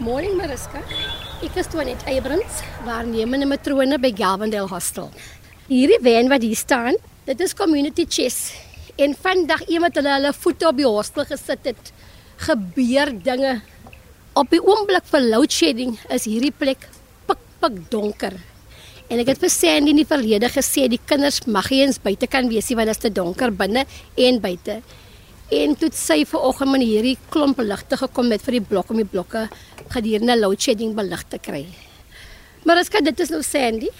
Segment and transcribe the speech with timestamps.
[0.00, 0.80] Morning Mariska.
[1.44, 5.10] Ek is toe net Abrams, waarnemende matrone by Galvandale Hostel.
[5.68, 8.54] Hierdie van wat hier staan, dit is community chess.
[8.96, 11.92] En vandag iemand hulle hulle voete op die hostel gesit het,
[12.46, 13.58] gebeur dinge.
[14.40, 16.88] Op die oomblik vir load shedding is hierdie plek
[17.28, 18.38] pik pik donker.
[19.12, 22.30] En ek het vir Sandy in die verlede gesê die kinders mag nie eens buite
[22.30, 23.84] kan wees nie want dit is te donker binne
[24.16, 24.80] en buite.
[25.50, 29.08] En toe sy vanoggend met hierdie klomp ligte gekom met vir die blok om die
[29.08, 29.48] blokke
[29.90, 31.64] gedurende load shedding belig te kry.
[32.64, 33.90] Maar as kan dit is nou Sandy.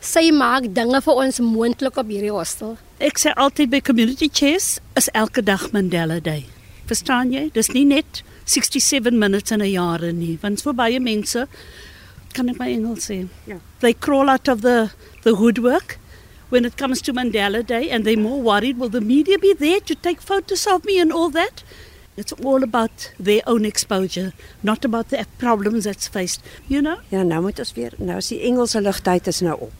[0.00, 2.76] Sy maak dinge vir ons moontlik op hierdie hostel.
[3.02, 6.46] Ek sê altyd by community chess is elke dag Mandela Day.
[6.88, 7.48] Verstaan jy?
[7.52, 11.46] Dis nie net 67 minutes in 'n jaar nie, want vir baie mense
[12.32, 13.28] kan ek my Engels sê.
[13.46, 13.58] Ja.
[13.80, 14.90] They crawl out of the
[15.24, 15.98] the woodwork
[16.48, 19.80] when it comes to Mandela Day and they're more worried will the media be there
[19.80, 21.62] to take photos of me and all that?
[22.16, 24.32] It's all about their own exposure,
[24.62, 26.98] not about the problems that's faced, you know?
[27.10, 29.74] Ja, nou moet ons weer nou is die Engelse ligtyd is nou op.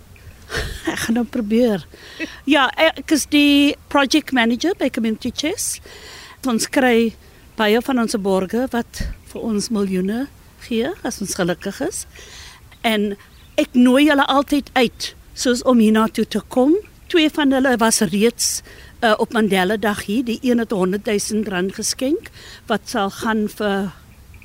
[0.92, 1.86] Ek gaan nou probeer.
[2.54, 5.80] Ja, ek is die project manager by Community Chess.
[6.46, 7.14] Ons kry
[7.56, 9.00] baie van ons borgers wat
[9.32, 10.26] vir ons miljoene
[10.66, 12.04] gee as ons gelukkig is.
[12.86, 13.14] En
[13.56, 16.72] ek nooi hulle altyd uit soos om hiernatoe te kom.
[17.12, 18.62] Twee van hulle was reeds
[19.04, 20.24] uh, op Mandela Dag hier.
[20.24, 22.30] Die een het 100 000 rand geskenk
[22.66, 23.92] wat sal gaan vir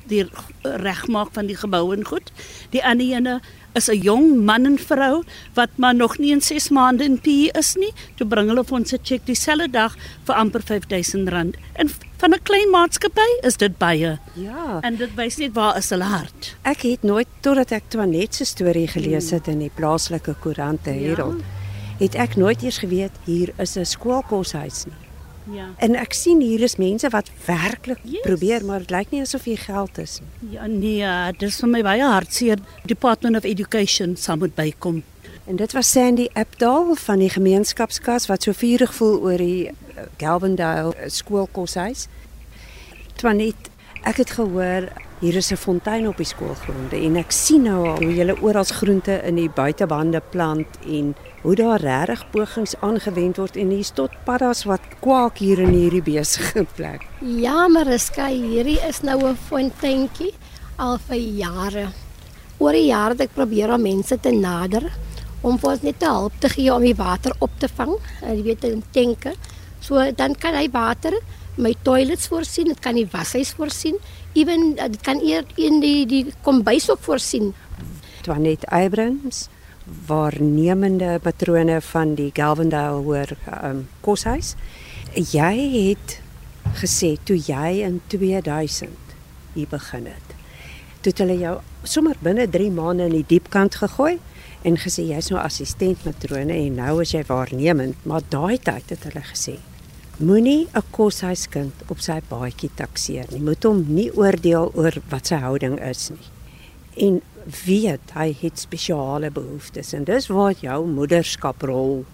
[0.08, 0.24] die
[0.62, 2.32] regmaak van die gebou en goed.
[2.70, 3.40] Die ander ene
[3.74, 5.22] is 'n jong man en vrou
[5.54, 7.92] wat maar nog nie in 6 maande in PE is nie.
[8.16, 11.56] Toe bring hulle vir ons 'n cheque dieselfde dag vir amper 5000 rand.
[11.72, 14.18] En van 'n klein maatskappy is dit baie.
[14.34, 14.80] Ja.
[14.80, 16.56] En dit wys net waar is hulle hart.
[16.62, 21.42] Ek het nooit totdat ek Twanet se storie gelees het in die plaaslike koerante Herald,
[21.98, 25.11] het ek nooit eers geweet hier is 'n skoolkoshuis nie.
[25.50, 25.68] Ja.
[25.78, 28.20] En ek sien hier is mense wat werklik Yes.
[28.22, 30.50] probeer, maar dit lyk nie asof hier geld is nie.
[30.54, 32.58] Ja nee, ja, dis vir my baie hartseer.
[32.84, 35.02] Department of Education sal moet bykom.
[35.46, 39.74] En dit was Sandy Epdal van die gemeenskapskas wat so vurig voel oor die eh,
[40.16, 42.06] Galvandale eh, skoolkoshuis.
[43.18, 43.70] Twanet,
[44.04, 44.88] ek het gehoor
[45.22, 48.64] hier is 'n fontein op die skoolgronde en ek sien nou al hoe julle oral
[48.64, 54.14] groente in die buitebande plant en hoe daar regtig pogings aangewend word en hier's tot
[54.26, 57.06] paddas wat kwak hier in hierdie besige plek.
[57.20, 60.32] Ja, Mariska, hierdie is nou 'n fonteintjie
[60.78, 61.86] al vir jare.
[62.58, 64.92] Oor die jare het ek probeer om mense te nader
[65.42, 68.42] om vir ons net te help te gee om die water op te vang, jy
[68.42, 69.34] weet in tanke.
[69.80, 71.12] So dan kan hy water
[71.56, 73.98] my toilets voorsien, dit kan die washuis voorsien,
[74.32, 77.52] ewen eh, dit kan eer in die die kombuis ook voorsien.
[78.22, 79.48] Twanet Abrams
[80.06, 83.32] waarnemende patrone van die Galvandale hoor
[83.62, 84.54] um, koshuis.
[85.14, 86.18] Jy het
[86.80, 89.16] gesê toe jy in 2000
[89.54, 90.36] hier begin het.
[91.02, 94.18] Toe hulle jou sommer binne 3 maande in die diep kant gegooi
[94.62, 99.10] en gesê jy's nou assistent matrone en nou is jy waarnemend, maar daai tyd het
[99.10, 99.58] hulle gesê
[100.22, 103.40] moenie 'n koshuiskind op sy baadjie takseer nie.
[103.40, 106.26] Moet hom nie oordeel oor wat sy houding is nie.
[106.96, 107.22] En
[107.64, 112.04] weet hy het spesiale behoeftes en dis waar jou moederskaprol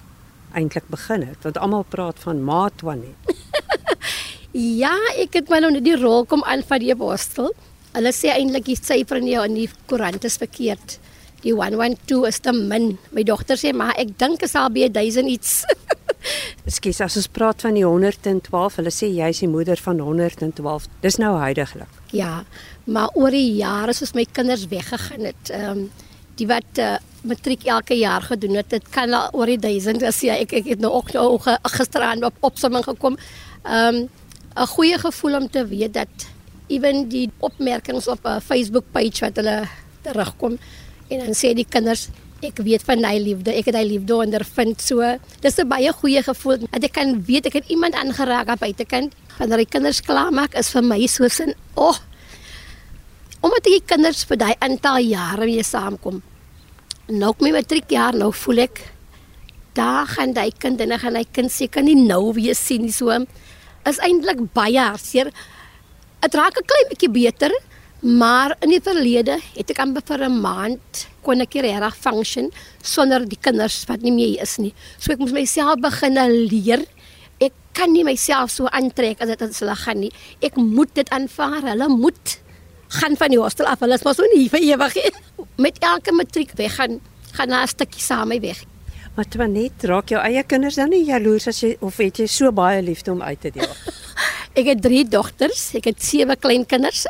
[0.57, 3.17] eintlik begin het want almal praat van ma Twanet.
[4.59, 7.51] Ja, ek het my nou net die rol kom aan van die apostel.
[7.93, 10.97] Hulle sê eintlik die syfer in jou in die koerant is verkeerd.
[11.45, 12.95] Die 112 is te min.
[13.15, 15.53] My dogter sê maar ek dink is al by 1000 iets.
[16.69, 20.89] Ekskuus, as ons praat van die 112, hulle sê jy's die moeder van 112.
[21.05, 21.98] Dis nou huidigelik.
[22.13, 22.45] Ja,
[22.85, 25.91] maar oor die jare soos my kinders weggegaan het, ehm um,
[26.39, 26.93] die wat uh,
[27.27, 30.69] matriek elke jaar gedoen het, dit kan al oor die 1000 as ja, ek ek
[30.71, 33.19] het nou ook nou ge, gisteraan op opsomming gekom.
[33.65, 34.09] Ehm um,
[34.59, 36.27] 'n goeie gevoel om te weet dat
[36.67, 39.69] ewen die opmerkings op 'n Facebook page wat hulle
[40.03, 40.59] terugkom
[41.09, 42.09] en dan sê die kinders
[42.43, 45.03] ek weet van hy liefde, ek het hy liefde ondervind so.
[45.43, 49.13] Dis 'n baie goeie gevoel dat ek kan weet ek het iemand aangeraak aan buitekant.
[49.39, 51.97] Wanneer die kinders klaarmaak is vir my soos 'n oh
[53.41, 56.23] omdat die kinders vir daai aantal jare weer saamkom.
[57.09, 58.83] Nou kom my matriekjaar nou voel ek
[59.79, 63.11] daar gaan daai kind en gaan hy kind seker nie nou weer sien so.
[63.87, 65.31] Is eintlik baie hartseer.
[66.21, 67.53] Dit raak 'n klein bietjie beter,
[68.01, 72.51] maar in die verlede het ek amper vir 'n maand kon ek regtig function
[72.83, 74.75] sonder die kinders wat nie meer is nie.
[74.99, 76.15] So ek moes myself begin
[76.49, 76.85] leer.
[77.41, 80.13] Ek kan nie myself so aantrek as dit as hulle gaan nie.
[80.41, 81.63] Ek moet dit aanvaar.
[81.63, 82.39] Hulle moet
[82.89, 83.81] gaan van die hostel af.
[83.81, 85.13] Hulle is maar so nie vir ewig nie.
[85.65, 87.01] Met elke matriek weggaan,
[87.33, 88.65] gaan na 'n stukkie saam mee weg.
[89.19, 92.53] Maar Twanet, raak jou eie kinders dan nie jaloers as jy of het jy so
[92.53, 93.73] baie liefde om uit te deel?
[94.59, 97.05] Ek het drie dogters, ek het sewe kleinkinders.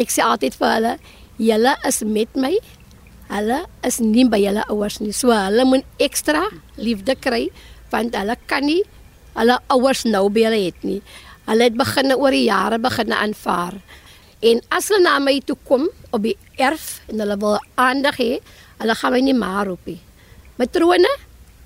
[0.00, 0.94] Ek sê altyd vir hulle,
[1.42, 2.52] Julle is met my.
[3.32, 5.14] Hulle is nie by julle ouers nie.
[5.16, 6.44] So hulle moet ekstra
[6.76, 7.48] liefde kry
[7.92, 8.82] want hulle kan nie
[9.36, 11.00] hulle ouers nou by hulle het nie.
[11.48, 13.78] Hulle het begin oor die jare begin aanvaar.
[14.44, 18.32] En as hulle na my toe kom op die erf en hulle wil aandag hê,
[18.82, 19.98] hulle gaan my nie maar roep nie.
[20.60, 21.10] Matrone,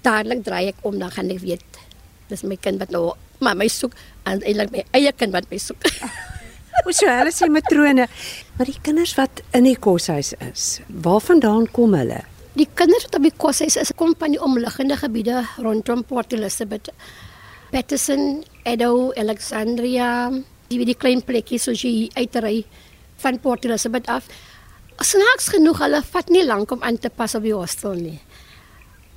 [0.07, 1.83] dadelik draai ek om dan gaan ek weet
[2.31, 3.13] dis my kind wat nou
[3.43, 3.93] maar my soek
[4.27, 5.85] en eintlik my eie kind wat my soek.
[6.87, 8.05] O, so hulle sê matrone,
[8.55, 10.67] maar die kinders wat in die koshuis is,
[11.03, 12.21] waarvandaan kom hulle?
[12.55, 16.93] Die kinders wat op die koshuis is, kom van die omliggende gebiede rondom Port Elizabeth.
[17.73, 20.31] Patterson, Edo, Alexandria,
[20.71, 22.61] die die klein plekkies soos jy uitry
[23.25, 24.31] van Port Elizabeth af.
[25.03, 28.21] Snaaks genoeg, hulle vat nie lank om aan te pas op die hostel nie.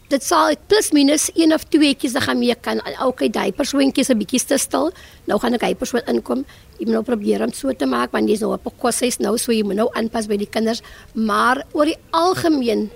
[0.10, 2.80] Dit sal plus minus 1 of 2 keer se gaan mee kan.
[3.06, 4.90] Okay, diapers windjies 'n bietjie te stil.
[5.30, 6.46] Nou gaan ek diapers wat inkom.
[6.80, 9.38] Jy moet nou probeer om so te maak want jy's nou op 'n koshuis nou,
[9.38, 10.82] so jy moet nou aanpas by die kinders,
[11.14, 12.90] maar oor die algemeen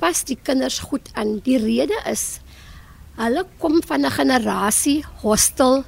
[0.00, 1.38] pas die kinders goed aan.
[1.44, 2.40] Die rede is
[3.16, 5.84] hulle kom van 'n generasie hostel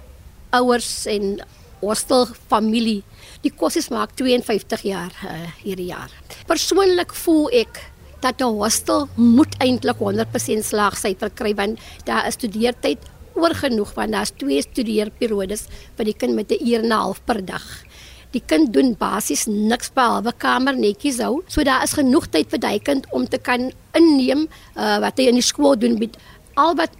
[0.52, 1.40] ouers en
[1.80, 3.02] hostel familie.
[3.42, 6.10] Die koshuis maak 52 jaar uh, hierdie jaar.
[6.46, 7.89] Persoonlik voel ek
[8.22, 12.98] dat 'n hostel moet eintlik 100% slaagsyfer kry want daar is studeertyd
[13.34, 17.24] oor genoeg want daar's twee studeerperiodes vir die kind met 'n uur en 'n half
[17.24, 17.66] per dag.
[18.30, 21.42] Die kind doen basies niks behalwe kamer netjies hou.
[21.46, 25.24] So daar is genoeg tyd vir daai kind om te kan inneem uh, wat hy
[25.24, 26.16] in die skool doen met
[26.54, 26.90] al wat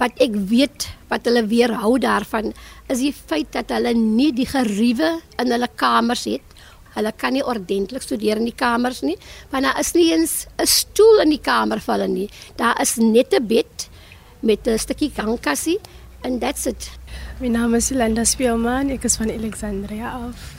[0.00, 2.52] wat ek weet wat hulle weerhou daarvan
[2.88, 6.49] is die feit dat hulle nie die geriewe in hulle kamers het
[6.94, 9.16] Hulle kan nie ordentlik studeer in die kamers nie,
[9.50, 12.30] want daar is nie eens 'n stoel in die kamer vir hulle nie.
[12.56, 13.88] Daar is net 'n bed
[14.40, 15.78] met 'n stukkie gangkassie
[16.24, 16.90] and that's it.
[17.40, 20.54] My naam is Linda Spielman, ek is van Alexandria af.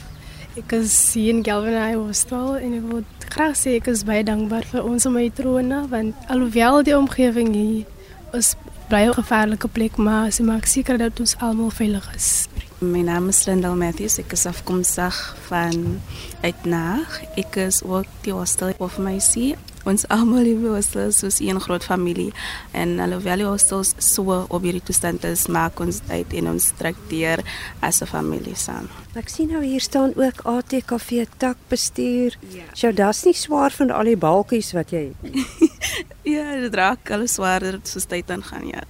[0.58, 4.66] Ek is hier in Galvin Hostel en ek wil graag sê ek is baie dankbaar
[4.66, 7.86] vir ons matrone want alhoewel die omgewing hier
[8.34, 8.56] is
[8.92, 12.48] baie gevaarlike plek, maar sy maak seker dat ons almal veilig is.
[12.82, 14.16] My naam is Lindel Matthews.
[14.18, 16.00] Ek is afkomstig van
[16.42, 17.20] Uitnaag.
[17.38, 19.54] Ek is ook die hostel of my see.
[19.86, 22.32] Ons almal in die hostel is een groot familie
[22.74, 27.46] en alhoewel die hostels so op hierdie toestand is, maak ons uit en ons trakteer
[27.86, 28.90] as 'n familie saam.
[29.14, 32.38] Ek sien nou hier staan ook ATKV takbestuur.
[32.50, 32.64] Ja.
[32.74, 35.36] So dis nie swaar van al die balkies wat jy het.
[36.36, 38.82] ja, dit raak alles swaarder soos tyd aangaan, ja.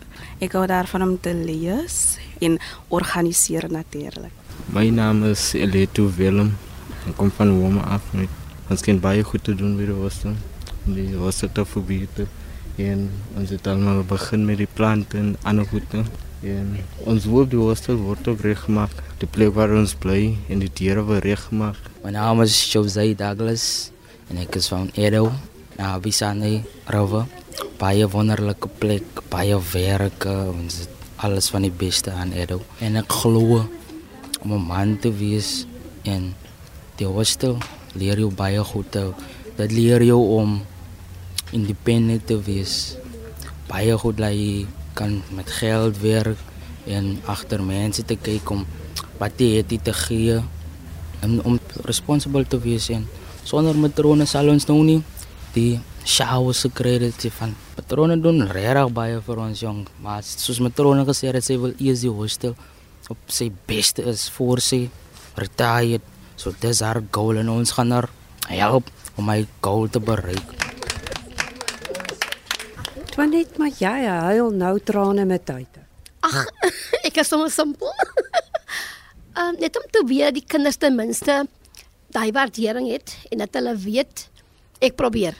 [0.42, 2.56] Ek hou daarvan om te lees en
[2.90, 4.34] organiseer natuurlik.
[4.74, 6.56] My naam is Eleto Willem.
[7.06, 10.34] Ek kom van Woma af met ons kind baie goed te doen by die hostel.
[10.88, 12.26] Die hostel te verbeter
[12.82, 13.04] en
[13.38, 16.02] ons het almal begin met die plante en ander goede.
[16.42, 16.72] En
[17.06, 18.96] ons hoop die hostel word ook reggemaak.
[19.22, 21.78] Die plek waar ons bly en die deure word reggemaak.
[22.02, 23.68] My naam is Jose Douglas
[24.32, 25.30] en ek is van Edo.
[25.78, 27.30] Nou, Bisane River.
[27.82, 32.60] Baie wonderlike plek, baie werke, ons het alles van die beste aan Edo.
[32.78, 33.64] En ek glo
[34.44, 35.66] om 'n man te wees
[36.06, 36.36] en
[36.98, 37.58] die hostel
[37.98, 38.92] leer jou baie goed.
[39.58, 40.62] Dit leer jou om
[41.52, 42.98] independent te wees.
[43.68, 46.38] Baie goed dat jy kan met geld werk
[46.86, 48.66] en agter mense te kyk om
[49.18, 50.42] wat jy het te gee
[51.22, 53.08] en om responsible te wees en
[53.44, 55.02] sonder matrone sal ons nou nie
[55.54, 61.06] die showers gekry het van patrone doen regtig baie vir ons jong maar soos matrone
[61.06, 62.56] gesê het sy wil eers die hostel
[63.10, 64.88] op sy beste is voor sy
[65.36, 66.04] retired
[66.36, 68.10] so dis haar goal en ons gaan haar
[68.48, 70.62] help om my goal te bereik
[73.12, 75.80] Twanet maar jy huil nou trane met tyd.
[76.24, 76.46] Ag,
[77.08, 77.92] ek is sommer simpel.
[79.36, 81.42] Ehm um, net om te weet die kinders ten minste
[82.16, 84.26] daai waardering het en dat hulle weet
[84.80, 85.36] ek probeer.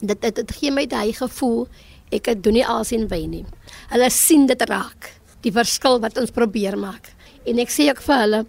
[0.00, 1.66] Dit dit, dit gee my daai gevoel
[2.10, 3.44] ek doen nie alles in wyn nie.
[3.92, 5.12] Hulle sien dit raak,
[5.44, 7.12] die verskil wat ons probeer maak.
[7.46, 8.40] En ek sê ook vir hulle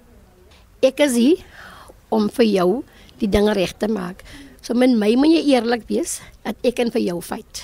[0.81, 1.43] ek is hier
[2.11, 2.69] om vir jou
[3.21, 4.25] die dinge reg te maak.
[4.65, 7.63] So met my moet jy eerlik wees dat ek en vir jou fight.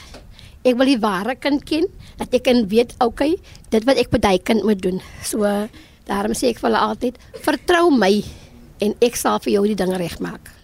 [0.67, 1.85] Ek wil die ware kind ken,
[2.19, 3.37] dat ek kan weet, okay,
[3.71, 4.99] dit wat ek by daai kind moet doen.
[5.25, 5.45] So
[6.09, 8.11] daarom sê ek vir hulle altyd, vertrou my
[8.83, 10.56] en ek sal vir jou die dinge regmaak.